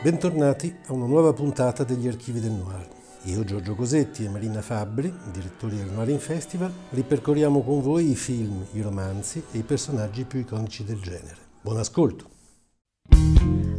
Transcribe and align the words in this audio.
Bentornati 0.00 0.72
a 0.86 0.92
una 0.92 1.06
nuova 1.06 1.32
puntata 1.32 1.82
degli 1.82 2.06
Archivi 2.06 2.38
del 2.38 2.52
Noir. 2.52 2.86
Io, 3.24 3.42
Giorgio 3.42 3.74
Cosetti 3.74 4.24
e 4.24 4.28
Marina 4.28 4.62
Fabbri, 4.62 5.12
direttori 5.32 5.74
del 5.74 5.90
Noir 5.90 6.20
Festival, 6.20 6.72
ripercorriamo 6.90 7.64
con 7.64 7.82
voi 7.82 8.12
i 8.12 8.14
film, 8.14 8.64
i 8.74 8.80
romanzi 8.80 9.42
e 9.50 9.58
i 9.58 9.62
personaggi 9.62 10.22
più 10.22 10.38
iconici 10.38 10.84
del 10.84 11.00
genere. 11.00 11.36
Buon 11.60 11.78
ascolto! 11.78 12.28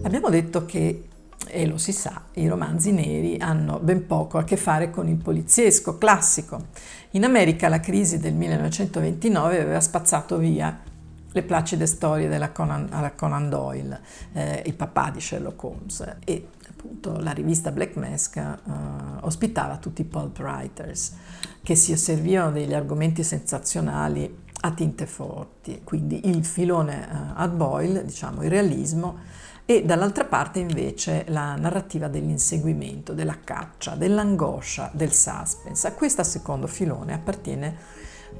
Abbiamo 0.04 0.30
detto 0.30 0.66
che, 0.66 1.08
e 1.48 1.66
lo 1.66 1.78
si 1.78 1.94
sa, 1.94 2.24
i 2.34 2.50
romanzi 2.50 2.92
neri 2.92 3.38
hanno 3.40 3.80
ben 3.80 4.06
poco 4.06 4.38
a 4.38 4.44
che 4.44 4.58
fare 4.58 4.90
con 4.90 5.08
il 5.08 5.16
poliziesco 5.16 5.98
classico. 5.98 6.66
In 7.12 7.24
America 7.24 7.70
la 7.70 7.80
crisi 7.80 8.20
del 8.20 8.34
1929 8.34 9.62
aveva 9.62 9.80
spazzato 9.80 10.38
via 10.38 10.82
le 11.32 11.43
placide 11.43 11.86
storie 11.86 12.27
della 12.27 12.52
Conan, 12.52 13.11
Conan 13.16 13.50
Doyle, 13.50 14.00
eh, 14.34 14.64
il 14.66 14.73
papà 14.73 15.11
di 15.11 15.21
Sherlock 15.21 15.64
Holmes 15.64 16.18
e 16.25 16.47
appunto 16.70 17.18
la 17.20 17.32
rivista 17.32 17.71
Black 17.71 17.96
Mask 17.96 18.37
eh, 18.37 18.54
ospitava 19.21 19.78
tutti 19.78 20.01
i 20.01 20.06
pulp 20.06 20.39
writers 20.39 21.14
che 21.61 21.75
si 21.75 21.96
servivano 21.97 22.51
degli 22.51 22.73
argomenti 22.73 23.23
sensazionali 23.23 24.47
a 24.61 24.71
tinte 24.71 25.06
forti, 25.06 25.82
quindi 25.84 26.28
il 26.28 26.43
filone 26.43 27.07
eh, 27.07 27.15
ad 27.36 27.54
Boyle, 27.56 28.04
diciamo 28.04 28.43
il 28.43 28.50
realismo, 28.50 29.18
e 29.65 29.86
dall'altra 29.86 30.25
parte 30.25 30.59
invece 30.59 31.25
la 31.28 31.56
narrativa 31.56 32.08
dell'inseguimento, 32.08 33.14
della 33.14 33.38
caccia, 33.44 33.95
dell'angoscia, 33.95 34.89
del 34.94 35.14
suspense. 35.14 35.88
A 35.88 35.94
questo 35.94 36.23
secondo 36.23 36.66
filone 36.66 37.14
appartiene 37.14 37.78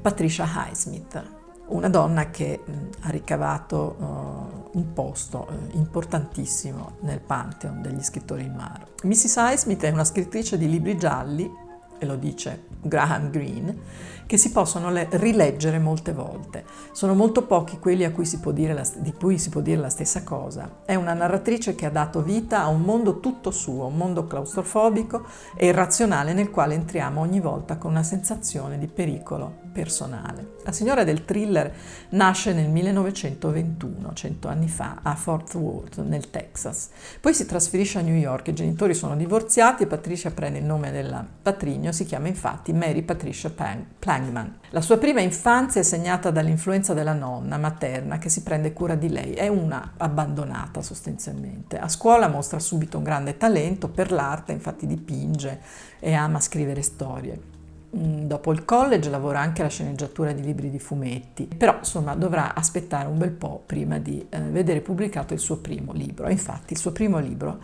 Patricia 0.02 0.44
Highsmith, 0.44 1.39
una 1.70 1.88
donna 1.88 2.30
che 2.30 2.60
ha 3.00 3.10
ricavato 3.10 3.96
uh, 3.98 4.78
un 4.78 4.92
posto 4.92 5.46
uh, 5.48 5.76
importantissimo 5.76 6.96
nel 7.00 7.20
pantheon 7.20 7.82
degli 7.82 8.02
scrittori 8.02 8.46
noir. 8.48 8.86
Mrs. 9.02 9.36
Highsmith 9.36 9.82
è 9.82 9.90
una 9.90 10.04
scrittrice 10.04 10.58
di 10.58 10.68
libri 10.68 10.96
gialli, 10.96 11.68
e 12.00 12.06
lo 12.06 12.16
dice 12.16 12.64
Graham 12.80 13.30
Greene, 13.30 13.76
che 14.24 14.38
si 14.38 14.50
possono 14.52 14.90
le- 14.90 15.08
rileggere 15.10 15.78
molte 15.78 16.14
volte. 16.14 16.64
Sono 16.92 17.14
molto 17.14 17.44
pochi 17.44 17.78
quelli 17.78 18.04
cui 18.10 18.24
la, 18.72 18.86
di 18.96 19.12
cui 19.12 19.38
si 19.38 19.50
può 19.50 19.60
dire 19.60 19.80
la 19.80 19.90
stessa 19.90 20.24
cosa. 20.24 20.78
È 20.86 20.94
una 20.94 21.12
narratrice 21.12 21.74
che 21.74 21.84
ha 21.84 21.90
dato 21.90 22.22
vita 22.22 22.62
a 22.62 22.68
un 22.68 22.80
mondo 22.80 23.20
tutto 23.20 23.50
suo, 23.50 23.86
un 23.86 23.96
mondo 23.96 24.26
claustrofobico 24.26 25.26
e 25.54 25.66
irrazionale 25.66 26.32
nel 26.32 26.50
quale 26.50 26.74
entriamo 26.74 27.20
ogni 27.20 27.40
volta 27.40 27.76
con 27.76 27.90
una 27.90 28.02
sensazione 28.02 28.78
di 28.78 28.86
pericolo 28.86 29.68
personale. 29.72 30.56
La 30.64 30.72
signora 30.72 31.02
del 31.02 31.24
thriller 31.24 31.72
nasce 32.10 32.52
nel 32.52 32.68
1921, 32.68 34.12
cento 34.12 34.48
anni 34.48 34.68
fa, 34.68 34.98
a 35.02 35.14
Fort 35.14 35.54
Worth, 35.54 35.98
nel 36.02 36.30
Texas. 36.30 36.90
Poi 37.20 37.34
si 37.34 37.46
trasferisce 37.46 37.98
a 37.98 38.02
New 38.02 38.14
York, 38.14 38.48
i 38.48 38.54
genitori 38.54 38.94
sono 38.94 39.16
divorziati 39.16 39.82
e 39.82 39.86
Patricia 39.86 40.30
prende 40.30 40.58
il 40.58 40.64
nome 40.64 40.90
del 40.92 41.24
patrigno, 41.42 41.90
si 41.90 42.04
chiama 42.04 42.28
infatti 42.28 42.72
Mary 42.72 43.02
Patricia 43.02 43.50
Plank 43.50 44.20
Langman. 44.20 44.58
La 44.70 44.80
sua 44.80 44.98
prima 44.98 45.20
infanzia 45.20 45.80
è 45.80 45.84
segnata 45.84 46.30
dall'influenza 46.30 46.94
della 46.94 47.12
nonna 47.12 47.56
materna 47.56 48.18
che 48.18 48.28
si 48.28 48.42
prende 48.42 48.72
cura 48.72 48.94
di 48.94 49.08
lei, 49.08 49.32
è 49.32 49.48
una 49.48 49.94
abbandonata 49.96 50.82
sostanzialmente. 50.82 51.78
A 51.78 51.88
scuola 51.88 52.28
mostra 52.28 52.58
subito 52.58 52.98
un 52.98 53.04
grande 53.04 53.36
talento 53.36 53.88
per 53.88 54.12
l'arte, 54.12 54.52
infatti 54.52 54.86
dipinge 54.86 55.60
e 55.98 56.12
ama 56.12 56.40
scrivere 56.40 56.82
storie. 56.82 57.59
Mm, 57.96 58.26
dopo 58.26 58.52
il 58.52 58.64
college 58.64 59.10
lavora 59.10 59.40
anche 59.40 59.62
alla 59.62 59.70
sceneggiatura 59.70 60.30
di 60.32 60.42
libri 60.42 60.70
di 60.70 60.78
fumetti, 60.78 61.46
però 61.46 61.78
insomma 61.78 62.14
dovrà 62.14 62.54
aspettare 62.54 63.08
un 63.08 63.18
bel 63.18 63.32
po' 63.32 63.62
prima 63.66 63.98
di 63.98 64.24
eh, 64.28 64.40
vedere 64.42 64.80
pubblicato 64.80 65.34
il 65.34 65.40
suo 65.40 65.56
primo 65.56 65.92
libro. 65.92 66.28
Infatti 66.28 66.74
il 66.74 66.78
suo 66.78 66.92
primo 66.92 67.18
libro 67.18 67.58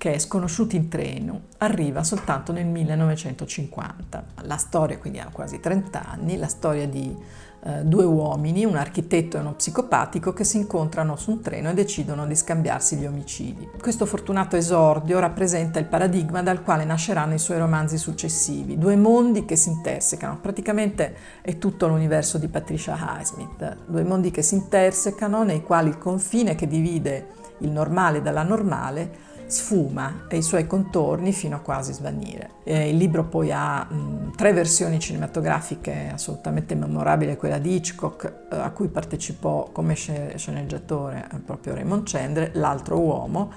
che 0.00 0.14
è 0.14 0.18
Sconosciuti 0.18 0.76
in 0.76 0.88
treno, 0.88 1.42
arriva 1.58 2.02
soltanto 2.02 2.52
nel 2.52 2.64
1950. 2.64 4.24
La 4.44 4.56
storia, 4.56 4.96
quindi 4.96 5.18
ha 5.18 5.28
quasi 5.30 5.60
30 5.60 6.08
anni, 6.08 6.38
la 6.38 6.48
storia 6.48 6.88
di 6.88 7.14
eh, 7.62 7.84
due 7.84 8.04
uomini, 8.04 8.64
un 8.64 8.76
architetto 8.76 9.36
e 9.36 9.40
uno 9.40 9.52
psicopatico, 9.52 10.32
che 10.32 10.44
si 10.44 10.56
incontrano 10.56 11.16
su 11.16 11.32
un 11.32 11.42
treno 11.42 11.68
e 11.68 11.74
decidono 11.74 12.26
di 12.26 12.34
scambiarsi 12.34 12.96
gli 12.96 13.04
omicidi. 13.04 13.68
Questo 13.78 14.06
fortunato 14.06 14.56
esordio 14.56 15.18
rappresenta 15.18 15.78
il 15.78 15.84
paradigma 15.84 16.42
dal 16.42 16.62
quale 16.62 16.86
nasceranno 16.86 17.34
i 17.34 17.38
suoi 17.38 17.58
romanzi 17.58 17.98
successivi, 17.98 18.78
due 18.78 18.96
mondi 18.96 19.44
che 19.44 19.56
si 19.56 19.68
intersecano, 19.68 20.38
praticamente 20.40 21.14
è 21.42 21.58
tutto 21.58 21.88
l'universo 21.88 22.38
di 22.38 22.48
Patricia 22.48 22.96
Highsmith, 22.98 23.76
due 23.84 24.04
mondi 24.04 24.30
che 24.30 24.40
si 24.40 24.54
intersecano 24.54 25.44
nei 25.44 25.60
quali 25.60 25.90
il 25.90 25.98
confine 25.98 26.54
che 26.54 26.66
divide 26.66 27.36
il 27.58 27.70
normale 27.70 28.22
dalla 28.22 28.42
normale 28.42 29.28
sfuma 29.50 30.26
i 30.30 30.42
suoi 30.42 30.66
contorni 30.66 31.32
fino 31.32 31.56
a 31.56 31.58
quasi 31.58 31.92
svanire. 31.92 32.50
E 32.64 32.90
il 32.90 32.96
libro 32.96 33.24
poi 33.24 33.50
ha 33.52 33.84
mh, 33.84 34.36
tre 34.36 34.52
versioni 34.52 34.98
cinematografiche 34.98 36.10
assolutamente 36.12 36.74
memorabili, 36.74 37.36
quella 37.36 37.58
di 37.58 37.74
Hitchcock 37.74 38.24
eh, 38.50 38.56
a 38.56 38.70
cui 38.70 38.88
partecipò 38.88 39.70
come 39.72 39.94
sceneggiatore 39.94 41.28
eh, 41.32 41.38
proprio 41.38 41.74
Raymond 41.74 42.02
Chandler, 42.04 42.50
L'altro 42.54 42.98
uomo, 42.98 43.52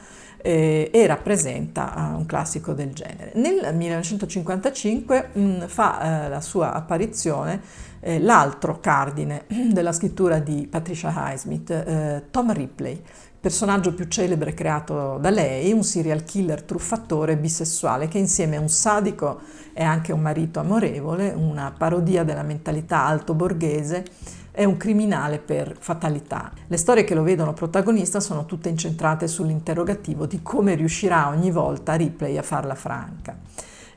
eh, 0.46 0.90
e 0.92 1.08
rappresenta 1.08 1.94
uh, 1.96 2.18
un 2.18 2.26
classico 2.26 2.74
del 2.74 2.92
genere. 2.94 3.32
Nel 3.36 3.74
1955 3.74 5.30
mh, 5.32 5.68
fa 5.68 6.26
uh, 6.26 6.30
la 6.30 6.42
sua 6.42 6.74
apparizione 6.74 7.62
eh, 8.04 8.20
l'altro 8.20 8.80
cardine 8.80 9.46
della 9.72 9.94
scrittura 9.94 10.40
di 10.40 10.68
Patricia 10.70 11.14
Highsmith, 11.16 11.70
eh, 11.72 12.24
Tom 12.30 12.52
Ripley, 12.52 13.02
personaggio 13.44 13.94
più 13.94 14.06
celebre 14.06 14.54
creato 14.54 15.18
da 15.20 15.30
lei, 15.30 15.74
un 15.74 15.84
serial 15.84 16.24
killer 16.24 16.62
truffatore 16.62 17.36
bisessuale 17.36 18.08
che 18.08 18.18
insieme 18.18 18.56
a 18.56 18.62
un 18.62 18.70
sadico 18.70 19.42
è 19.74 19.84
anche 19.84 20.14
un 20.14 20.22
marito 20.22 20.62
amorevole, 20.62 21.34
una 21.36 21.74
parodia 21.78 22.24
della 22.24 22.44
mentalità 22.44 23.04
alto 23.06 23.34
borghese, 23.34 24.06
è 24.50 24.64
un 24.64 24.78
criminale 24.78 25.40
per 25.40 25.76
fatalità. 25.78 26.54
Le 26.68 26.78
storie 26.78 27.04
che 27.04 27.16
lo 27.16 27.24
vedono 27.24 27.52
protagonista 27.52 28.22
sono 28.22 28.46
tutte 28.46 28.70
incentrate 28.70 29.28
sull'interrogativo 29.28 30.26
di 30.26 30.42
come 30.42 30.76
riuscirà 30.76 31.28
ogni 31.28 31.52
volta 31.52 31.96
Ripley 31.96 32.38
a 32.38 32.44
farla 32.44 32.76
franca. 32.76 33.36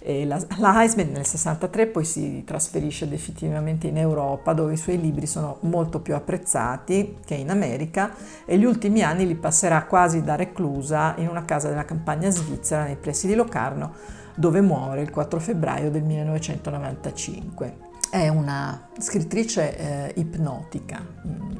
La, 0.06 0.40
la 0.58 0.82
Heisman 0.82 1.10
nel 1.10 1.26
63 1.26 1.88
poi 1.88 2.04
si 2.04 2.44
trasferisce 2.44 3.08
definitivamente 3.08 3.88
in 3.88 3.98
Europa 3.98 4.52
dove 4.52 4.74
i 4.74 4.76
suoi 4.76 5.00
libri 5.00 5.26
sono 5.26 5.56
molto 5.62 5.98
più 5.98 6.14
apprezzati 6.14 7.18
che 7.24 7.34
in 7.34 7.50
America 7.50 8.14
e 8.44 8.56
gli 8.56 8.64
ultimi 8.64 9.02
anni 9.02 9.26
li 9.26 9.34
passerà 9.34 9.84
quasi 9.84 10.22
da 10.22 10.36
reclusa 10.36 11.14
in 11.16 11.26
una 11.26 11.44
casa 11.44 11.68
della 11.68 11.84
campagna 11.84 12.30
svizzera 12.30 12.84
nei 12.84 12.94
pressi 12.94 13.26
di 13.26 13.34
Locarno 13.34 13.94
dove 14.36 14.60
muore 14.60 15.02
il 15.02 15.10
4 15.10 15.40
febbraio 15.40 15.90
del 15.90 16.04
1995. 16.04 17.78
È 18.08 18.28
una 18.28 18.88
scrittrice 18.98 19.76
eh, 19.76 20.12
ipnotica 20.20 21.04
mm, 21.26 21.56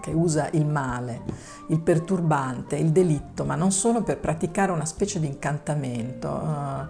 che 0.00 0.10
usa 0.10 0.48
il 0.52 0.66
male, 0.66 1.22
il 1.68 1.80
perturbante, 1.80 2.76
il 2.76 2.90
delitto, 2.90 3.44
ma 3.44 3.54
non 3.54 3.72
solo 3.72 4.02
per 4.02 4.18
praticare 4.18 4.72
una 4.72 4.84
specie 4.84 5.20
di 5.20 5.26
incantamento. 5.26 6.28
Um, 6.28 6.88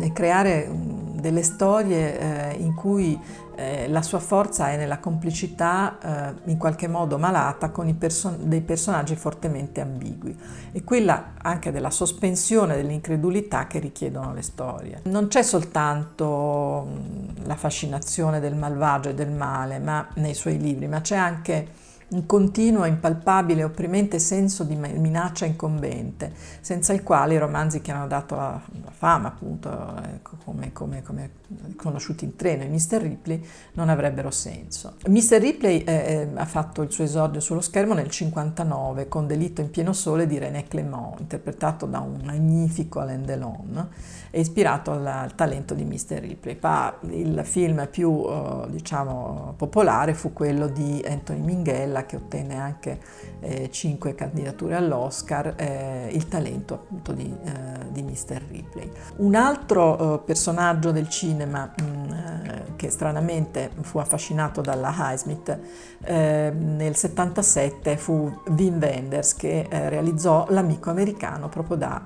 e 0.00 0.12
creare 0.12 0.66
um, 0.68 1.20
delle 1.20 1.42
storie 1.42 2.18
eh, 2.18 2.56
in 2.56 2.74
cui 2.74 3.18
eh, 3.56 3.88
la 3.88 4.02
sua 4.02 4.18
forza 4.18 4.70
è 4.70 4.76
nella 4.76 4.98
complicità 4.98 6.32
eh, 6.34 6.50
in 6.50 6.58
qualche 6.58 6.88
modo 6.88 7.18
malata 7.18 7.70
con 7.70 7.96
person- 7.96 8.48
dei 8.48 8.62
personaggi 8.62 9.14
fortemente 9.16 9.80
ambigui 9.80 10.36
e 10.72 10.82
quella 10.82 11.34
anche 11.40 11.70
della 11.70 11.90
sospensione 11.90 12.76
dell'incredulità 12.76 13.66
che 13.66 13.78
richiedono 13.78 14.32
le 14.34 14.42
storie. 14.42 15.00
Non 15.04 15.28
c'è 15.28 15.42
soltanto 15.42 16.88
mh, 16.88 17.46
la 17.46 17.56
fascinazione 17.56 18.40
del 18.40 18.56
malvagio 18.56 19.10
e 19.10 19.14
del 19.14 19.30
male 19.30 19.78
ma, 19.78 20.06
nei 20.14 20.34
suoi 20.34 20.58
libri, 20.58 20.88
ma 20.88 21.00
c'è 21.00 21.16
anche 21.16 21.68
un 22.14 22.26
continuo, 22.26 22.84
impalpabile 22.84 23.64
opprimente 23.64 24.20
senso 24.20 24.62
di 24.62 24.76
minaccia 24.76 25.44
incombente, 25.44 26.32
senza 26.60 26.92
il 26.92 27.02
quale 27.02 27.34
i 27.34 27.38
romanzi 27.38 27.80
che 27.80 27.90
hanno 27.90 28.06
dato 28.06 28.36
la, 28.36 28.60
la 28.84 28.90
fama, 28.92 29.28
appunto, 29.28 29.68
ecco, 30.14 30.36
come, 30.44 30.72
come, 30.72 31.02
come, 31.02 31.30
conosciuti 31.76 32.24
in 32.24 32.36
treno, 32.36 32.62
i 32.62 32.68
Mr. 32.68 33.00
Ripley, 33.00 33.44
non 33.72 33.88
avrebbero 33.88 34.30
senso. 34.30 34.94
Mr. 35.08 35.40
Ripley 35.40 35.80
eh, 35.80 35.92
eh, 35.92 36.28
ha 36.34 36.46
fatto 36.46 36.82
il 36.82 36.92
suo 36.92 37.04
esordio 37.04 37.40
sullo 37.40 37.60
schermo 37.60 37.94
nel 37.94 38.10
59 38.10 39.08
con 39.08 39.26
Delitto 39.26 39.60
in 39.60 39.70
pieno 39.70 39.92
sole 39.92 40.26
di 40.26 40.38
René 40.38 40.68
Clément, 40.68 41.18
interpretato 41.18 41.86
da 41.86 41.98
un 41.98 42.20
magnifico 42.24 43.00
Alain 43.00 43.24
Delon 43.24 43.88
e 44.30 44.40
ispirato 44.40 44.92
al, 44.92 45.06
al 45.06 45.34
talento 45.34 45.74
di 45.74 45.84
Mr. 45.84 46.18
Ripley. 46.20 46.58
Ma 46.60 46.94
il 47.10 47.40
film 47.44 47.88
più, 47.90 48.24
eh, 48.26 48.66
diciamo, 48.70 49.54
popolare 49.56 50.14
fu 50.14 50.32
quello 50.32 50.68
di 50.68 51.04
Anthony 51.06 51.40
Minghella 51.40 52.03
che 52.06 52.16
ottenne 52.16 52.56
anche 52.56 53.00
eh, 53.40 53.70
cinque 53.70 54.14
candidature 54.14 54.74
all'Oscar, 54.74 55.54
eh, 55.56 56.08
il 56.12 56.28
talento 56.28 56.74
appunto 56.74 57.12
di, 57.12 57.34
eh, 57.44 57.90
di 57.90 58.02
Mr. 58.02 58.42
Ripley. 58.50 58.90
Un 59.16 59.34
altro 59.34 60.14
eh, 60.14 60.18
personaggio 60.24 60.90
del 60.90 61.08
cinema 61.08 61.72
mh, 61.76 61.84
mm, 61.84 62.10
eh, 62.12 62.62
che 62.76 62.90
stranamente 62.90 63.70
fu 63.80 63.98
affascinato 63.98 64.60
dalla 64.60 64.92
Highsmith 64.96 65.58
nel 66.06 66.94
77 66.94 67.96
fu 67.96 68.30
Wim 68.48 68.78
Wenders 68.78 69.34
che 69.36 69.66
realizzò 69.70 70.44
L'amico 70.50 70.90
americano 70.90 71.48
proprio 71.48 71.78
da 71.78 72.02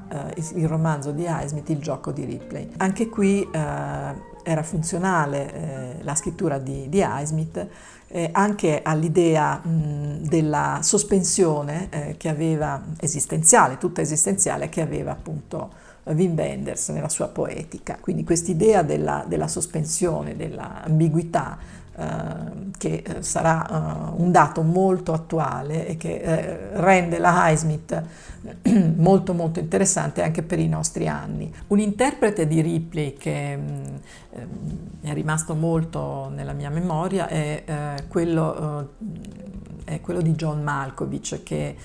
il 0.54 0.68
romanzo 0.68 1.10
di 1.10 1.24
Highsmith 1.24 1.68
Il 1.70 1.78
gioco 1.78 2.12
di 2.12 2.24
Ripley. 2.24 2.70
Anche 2.76 3.08
qui 3.08 3.48
era 4.48 4.62
funzionale 4.62 5.52
eh, 5.52 6.02
la 6.02 6.14
scrittura 6.14 6.58
di, 6.58 6.88
di 6.88 7.00
Highsmith 7.00 7.66
eh, 8.08 8.30
anche 8.32 8.80
all'idea 8.82 9.56
mh, 9.58 10.26
della 10.26 10.78
sospensione 10.82 11.88
eh, 11.90 12.14
che 12.16 12.30
aveva 12.30 12.82
esistenziale, 12.98 13.76
tutta 13.76 14.00
esistenziale, 14.00 14.70
che 14.70 14.80
aveva 14.80 15.10
appunto 15.12 15.70
Wim 16.12 16.34
Wenders 16.36 16.88
nella 16.88 17.08
sua 17.08 17.28
poetica. 17.28 17.98
Quindi 18.00 18.24
quest'idea 18.24 18.82
della, 18.82 19.24
della 19.26 19.48
sospensione, 19.48 20.36
dell'ambiguità 20.36 21.58
eh, 21.98 22.66
che 22.78 23.02
eh, 23.04 23.22
sarà 23.24 24.12
uh, 24.14 24.22
un 24.22 24.30
dato 24.30 24.62
molto 24.62 25.12
attuale 25.12 25.88
e 25.88 25.96
che 25.96 26.14
eh, 26.14 26.58
rende 26.74 27.18
la 27.18 27.50
Highsmith 27.50 28.02
molto 28.94 29.34
molto 29.34 29.58
interessante 29.58 30.22
anche 30.22 30.44
per 30.44 30.60
i 30.60 30.68
nostri 30.68 31.08
anni. 31.08 31.52
Un 31.68 31.80
interprete 31.80 32.46
di 32.46 32.60
Ripley 32.60 33.14
che 33.14 33.56
mm, 33.56 33.84
è 35.00 35.12
rimasto 35.12 35.56
molto 35.56 36.30
nella 36.32 36.52
mia 36.52 36.70
memoria 36.70 37.26
è, 37.26 37.62
eh, 37.64 38.06
quello, 38.06 38.92
è 39.88 40.00
quello, 40.00 40.20
di 40.20 40.32
John 40.32 40.62
Malkovich 40.62 41.42
che 41.42 41.76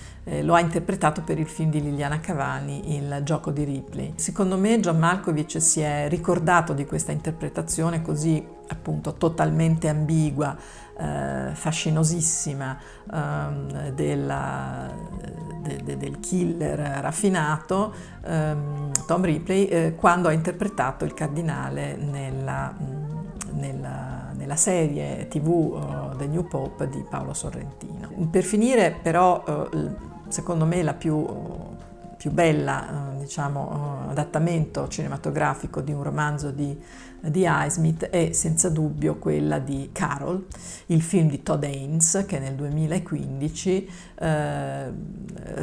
lo 0.42 0.54
ha 0.54 0.60
interpretato 0.60 1.22
per 1.22 1.40
il 1.40 1.48
film 1.48 1.70
di 1.70 1.82
Liliana 1.82 2.20
Cavani, 2.20 2.96
Il 2.96 3.22
gioco 3.24 3.52
di 3.52 3.64
Ripley. 3.64 4.14
Secondo 4.16 4.58
me 4.58 4.80
John 4.80 4.98
Malkovich 4.98 5.62
si 5.62 5.82
è 5.82 6.08
ricordato 6.10 6.74
di 6.74 6.86
questa 6.86 7.12
interpretazione 7.12 8.02
così 8.02 8.46
appunto 8.68 9.14
totalmente 9.14 9.88
ambigua, 9.88 10.56
eh, 10.98 11.50
fascinosissima 11.54 12.78
eh, 13.12 13.92
della, 13.94 14.92
de, 15.62 15.82
de, 15.84 15.98
del 15.98 16.20
killer 16.20 16.78
raffinato, 17.02 17.94
ehm, 18.26 18.92
Tom 19.06 19.24
Ripley, 19.24 19.66
eh, 19.66 19.96
quando 19.96 20.28
ha 20.28 20.32
interpretato 20.32 21.06
il 21.06 21.14
cardinale 21.14 21.96
nella, 21.96 22.74
nella, 23.54 24.13
nella 24.36 24.56
serie 24.56 25.28
tv 25.28 25.48
uh, 25.48 26.16
The 26.18 26.28
New 26.28 26.48
Pope 26.48 26.90
di 26.90 27.04
Paolo 27.08 27.34
Sorrentino. 27.34 28.10
Per 28.30 28.44
finire 28.44 28.96
però, 29.02 29.44
uh, 29.46 29.96
secondo 30.28 30.66
me 30.66 30.84
la 30.84 30.94
più 30.94 31.26
più 32.24 32.32
bella 32.32 33.18
eh, 33.18 33.20
diciamo, 33.20 34.08
adattamento 34.08 34.88
cinematografico 34.88 35.82
di 35.82 35.92
un 35.92 36.04
romanzo 36.04 36.52
di, 36.52 36.74
di 37.20 37.44
Highsmith 37.46 38.06
è 38.06 38.32
senza 38.32 38.70
dubbio 38.70 39.18
quella 39.18 39.60
di 39.60 39.90
Carol, 39.92 40.46
il 40.86 41.02
film 41.02 41.28
di 41.28 41.44
Todd 41.44 41.66
Haynes 41.66 42.24
che 42.26 42.40
nel 42.40 42.54
2015 42.54 43.90
eh, 44.20 44.92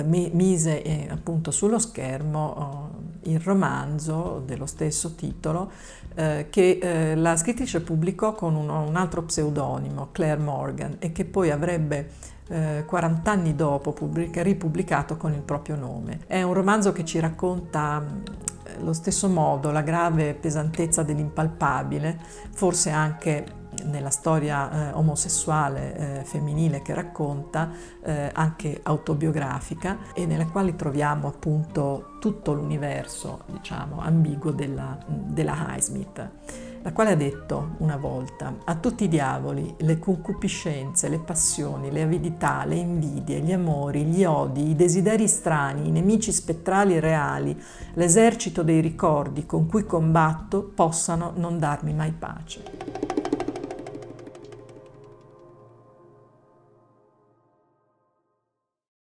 mise 0.03 0.83
eh, 0.83 1.09
appunto 1.11 1.51
sullo 1.51 1.79
schermo 1.79 2.91
eh, 3.07 3.10
il 3.25 3.41
romanzo 3.41 4.43
dello 4.45 4.67
stesso 4.67 5.15
titolo 5.15 5.71
eh, 6.15 6.47
che 6.51 6.79
eh, 6.81 7.15
la 7.15 7.37
scrittrice 7.37 7.81
pubblicò 7.81 8.35
con 8.35 8.55
uno, 8.55 8.83
un 8.83 8.97
altro 8.97 9.23
pseudonimo, 9.23 10.09
Claire 10.13 10.41
Morgan, 10.41 10.97
e 10.99 11.13
che 11.13 11.25
poi 11.25 11.51
avrebbe 11.51 12.29
40 12.51 13.31
anni 13.31 13.55
dopo 13.55 13.93
pubblica, 13.93 14.43
ripubblicato 14.43 15.17
con 15.17 15.33
il 15.33 15.41
proprio 15.41 15.77
nome. 15.77 16.23
È 16.27 16.43
un 16.43 16.53
romanzo 16.53 16.91
che 16.91 17.05
ci 17.05 17.21
racconta 17.21 18.05
allo 18.77 18.93
stesso 18.93 19.29
modo 19.29 19.71
la 19.71 19.83
grave 19.83 20.35
pesantezza 20.35 21.05
dell'impalpabile, 21.05 22.19
forse 22.51 22.91
anche 22.91 23.60
nella 23.85 24.11
storia 24.11 24.91
eh, 24.91 24.93
omosessuale 24.93 26.21
eh, 26.21 26.25
femminile 26.25 26.83
che 26.83 26.95
racconta, 26.95 27.71
eh, 28.03 28.31
anche 28.33 28.81
autobiografica, 28.83 29.99
e 30.15 30.27
nella 30.27 30.47
quale 30.47 30.77
troviamo 30.77 31.29
appunto 31.29 32.17
tutto 32.21 32.53
l'universo, 32.53 33.43
diciamo, 33.47 34.01
ambiguo 34.01 34.51
della, 34.51 34.99
della 35.07 35.75
Highsmith 35.75 36.31
la 36.83 36.93
quale 36.93 37.11
ha 37.11 37.17
detto 37.17 37.75
una 37.79 37.97
volta 37.97 38.55
a 38.65 38.75
tutti 38.77 39.05
i 39.05 39.09
diavoli 39.09 39.75
le 39.79 39.99
concupiscenze, 39.99 41.09
le 41.09 41.19
passioni, 41.19 41.91
le 41.91 42.03
avidità, 42.03 42.65
le 42.65 42.77
invidie, 42.77 43.41
gli 43.41 43.53
amori, 43.53 44.05
gli 44.05 44.25
odi, 44.25 44.71
i 44.71 44.77
desideri 44.77 45.29
strani, 45.29 45.89
i 45.89 45.91
nemici 45.91 46.33
spettrali 46.33 46.97
e 46.97 47.01
reali, 47.01 47.61
l'esercito 47.95 48.63
dei 48.63 48.81
ricordi 48.81 49.45
con 49.45 49.67
cui 49.67 49.85
combatto 49.85 50.63
possano 50.75 51.33
non 51.37 51.59
darmi 51.59 51.93
mai 51.93 52.13
pace. 52.13 53.10